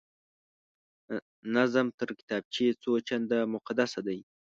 [1.55, 4.19] نظم تر کتابچې څو چنده مقدسه دی